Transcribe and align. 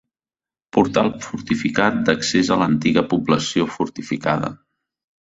Portal 0.77 1.11
fortificat 1.25 1.99
d'accés 2.07 2.49
a 2.55 2.57
l'antiga 2.63 3.05
població 3.13 3.69
fortificada. 3.75 4.51